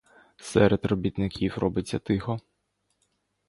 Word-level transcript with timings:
Серед 0.37 0.85
робітників 0.85 1.53
робиться 1.57 1.99
тихо. 1.99 2.39